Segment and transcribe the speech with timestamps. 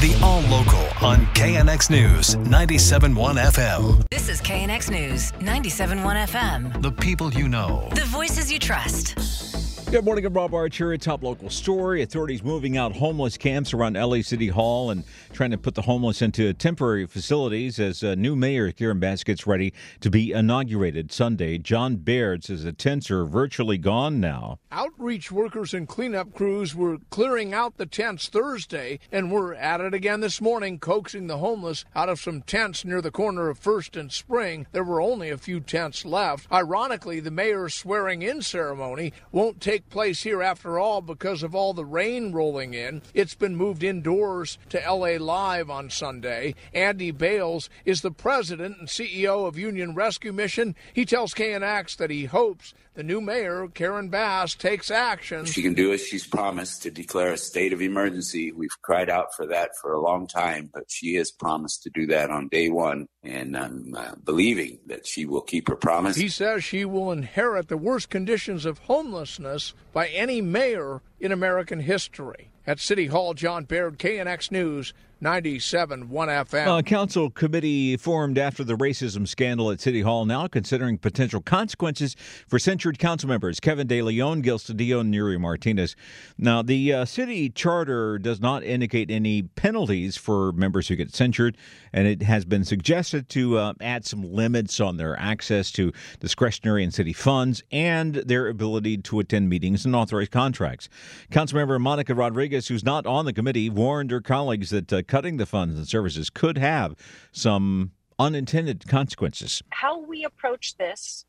[0.00, 4.02] The All Local on KNX News 97.1 FM.
[4.08, 6.80] This is KNX News 97.1 FM.
[6.80, 7.86] The people you know.
[7.94, 9.49] The voices you trust.
[9.90, 10.96] Good morning, I'm Rob Archer.
[10.98, 12.00] Top local story.
[12.00, 16.22] Authorities moving out homeless camps around LA City Hall and trying to put the homeless
[16.22, 21.58] into temporary facilities as a new mayor Karen Bass gets ready to be inaugurated Sunday.
[21.58, 24.60] John Baird says the tents are virtually gone now.
[24.70, 29.92] Outreach workers and cleanup crews were clearing out the tents Thursday and were at it
[29.92, 33.96] again this morning, coaxing the homeless out of some tents near the corner of First
[33.96, 34.68] and Spring.
[34.70, 36.46] There were only a few tents left.
[36.52, 41.72] Ironically, the mayor's swearing in ceremony won't take place here after all because of all
[41.72, 43.02] the rain rolling in.
[43.14, 46.54] It's been moved indoors to LA Live on Sunday.
[46.74, 50.74] Andy Bales is the president and CEO of Union Rescue Mission.
[50.92, 55.46] He tells KNX that he hopes the new mayor, Karen Bass, takes action.
[55.46, 58.52] She can do as she's promised to declare a state of emergency.
[58.52, 62.06] We've cried out for that for a long time, but she has promised to do
[62.08, 66.16] that on day one, and I'm uh, believing that she will keep her promise.
[66.16, 71.80] He says she will inherit the worst conditions of homelessness by any mayor in American
[71.80, 72.50] history.
[72.66, 76.78] At City Hall, John Baird, KNX News, 97.1 FM.
[76.78, 82.16] A council committee formed after the racism scandal at City Hall now considering potential consequences
[82.48, 85.94] for censured council members Kevin De Leon, Gil Cedillo, and Nury Martinez.
[86.38, 91.58] Now, the uh, city charter does not indicate any penalties for members who get censured,
[91.92, 96.82] and it has been suggested to uh, add some limits on their access to discretionary
[96.82, 100.88] and city funds and their ability to attend meetings and authorize contracts.
[101.30, 105.46] Councilmember Monica Rodriguez, who's not on the committee, warned her colleagues that uh, cutting the
[105.46, 106.94] funds and services could have
[107.32, 109.62] some unintended consequences.
[109.70, 111.24] How we approach this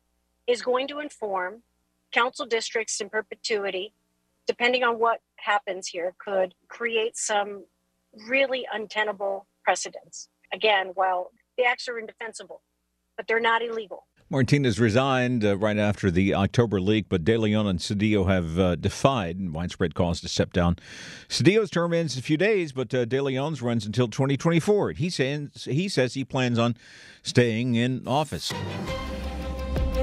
[0.46, 1.62] is going to inform
[2.12, 3.94] council districts in perpetuity,
[4.46, 7.64] depending on what happens here, could create some
[8.28, 10.28] really untenable precedents.
[10.52, 12.60] Again, while the acts are indefensible,
[13.16, 14.06] but they're not illegal.
[14.32, 18.76] Martinez resigned uh, right after the October leak, but De Leon and Cedillo have uh,
[18.76, 20.76] defied widespread calls to step down.
[21.28, 24.92] Cedillo's term ends in a few days, but uh, De Leon's runs until 2024.
[24.92, 26.76] He says he says he plans on
[27.22, 28.54] staying in office.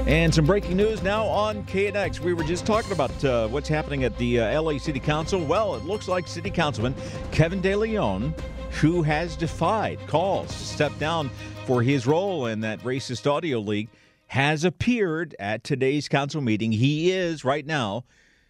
[0.06, 2.20] And some breaking news now on KNX.
[2.20, 5.44] We were just talking about uh, what's happening at the uh, LA City Council.
[5.44, 6.94] Well, it looks like City Councilman
[7.32, 8.32] Kevin De Leon,
[8.80, 11.30] who has defied calls to step down
[11.66, 13.88] for his role in that racist audio leak,
[14.30, 16.70] has appeared at today's council meeting.
[16.70, 18.04] He is right now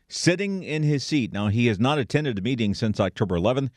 [0.08, 1.32] sitting in his seat.
[1.32, 3.70] Now, he has not attended a meeting since October 11th.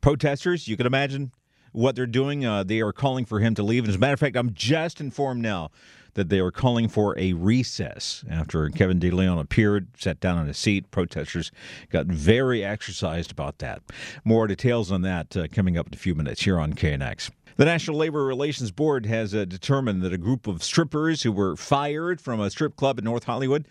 [0.00, 1.32] Protesters, you can imagine
[1.72, 2.46] what they're doing.
[2.46, 3.82] Uh, they are calling for him to leave.
[3.82, 5.72] And as a matter of fact, I'm just informed now
[6.14, 10.48] that they are calling for a recess after Kevin De Leon appeared, sat down in
[10.48, 10.92] a seat.
[10.92, 11.50] Protesters
[11.90, 13.82] got very exercised about that.
[14.24, 17.30] More details on that uh, coming up in a few minutes here on KNX.
[17.60, 21.56] The National Labor Relations Board has uh, determined that a group of strippers who were
[21.56, 23.68] fired from a strip club in North Hollywood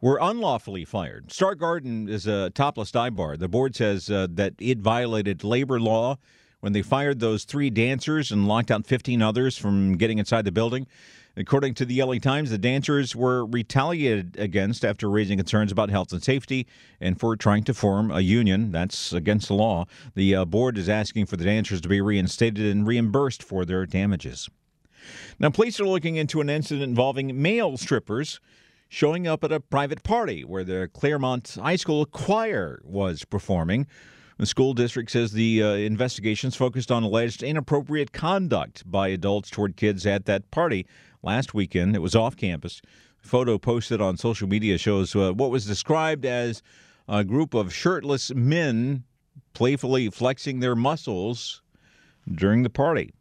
[0.00, 1.30] were unlawfully fired.
[1.30, 3.36] Star Garden is a topless dive bar.
[3.36, 6.18] The board says uh, that it violated labor law
[6.64, 10.50] when they fired those three dancers and locked out 15 others from getting inside the
[10.50, 10.86] building.
[11.36, 16.10] According to the LA Times, the dancers were retaliated against after raising concerns about health
[16.10, 16.66] and safety
[17.02, 18.72] and for trying to form a union.
[18.72, 19.84] That's against the law.
[20.14, 23.84] The uh, board is asking for the dancers to be reinstated and reimbursed for their
[23.84, 24.48] damages.
[25.38, 28.40] Now, police are looking into an incident involving male strippers
[28.88, 33.86] showing up at a private party where the Claremont High School choir was performing.
[34.36, 39.76] The school district says the uh, investigations focused on alleged inappropriate conduct by adults toward
[39.76, 40.86] kids at that party
[41.22, 41.94] last weekend.
[41.94, 42.82] It was off campus.
[43.18, 46.62] Photo posted on social media shows uh, what was described as
[47.08, 49.04] a group of shirtless men
[49.52, 51.62] playfully flexing their muscles
[52.30, 53.12] during the party.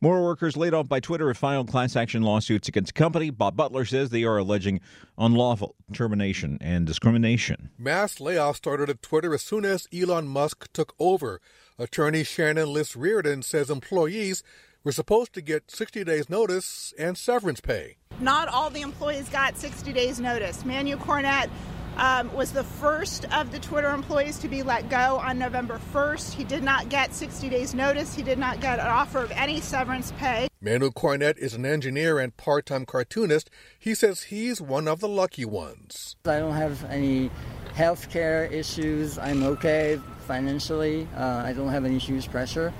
[0.00, 3.30] More workers laid off by Twitter have filed class action lawsuits against the company.
[3.30, 4.80] Bob Butler says they are alleging
[5.18, 7.70] unlawful termination and discrimination.
[7.76, 11.40] Mass layoffs started at Twitter as soon as Elon Musk took over.
[11.80, 14.44] Attorney Shannon Liss Riordan says employees
[14.84, 17.96] were supposed to get 60 days notice and severance pay.
[18.20, 20.64] Not all the employees got 60 days notice.
[20.64, 21.50] Manu Cornet
[21.98, 26.32] um, was the first of the Twitter employees to be let go on November 1st.
[26.34, 28.14] He did not get 60 days notice.
[28.14, 30.48] He did not get an offer of any severance pay.
[30.60, 33.50] Manu Cornet is an engineer and part-time cartoonist.
[33.78, 36.16] He says he's one of the lucky ones.
[36.24, 37.30] I don't have any
[37.74, 39.18] health care issues.
[39.18, 41.08] I'm okay financially.
[41.16, 42.72] Uh, I don't have any huge pressure.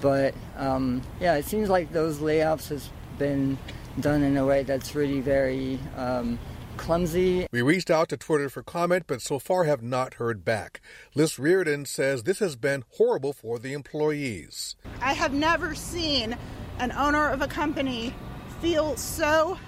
[0.00, 3.56] But um, yeah, it seems like those layoffs has been
[4.00, 6.38] done in a way that's really very um,
[6.82, 7.46] clumsy.
[7.52, 10.80] We reached out to Twitter for comment, but so far have not heard back.
[11.14, 14.74] Liss Riordan says this has been horrible for the employees.
[15.00, 16.36] I have never seen
[16.78, 18.12] an owner of a company
[18.60, 19.58] feel so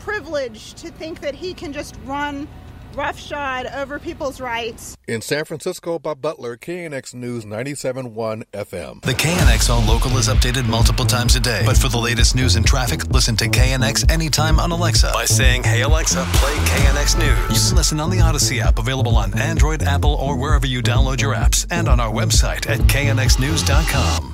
[0.00, 2.46] privileged to think that he can just run
[2.94, 4.96] roughshod over people's rights.
[5.06, 9.02] In San Francisco, Bob Butler, KNX News 97.1 FM.
[9.02, 11.62] The KNX All Local is updated multiple times a day.
[11.66, 15.64] But for the latest news and traffic, listen to KNX anytime on Alexa by saying,
[15.64, 17.62] Hey Alexa, play KNX News.
[17.62, 21.20] You can listen on the Audacy app, available on Android, Apple, or wherever you download
[21.20, 24.33] your apps, and on our website at knxnews.com.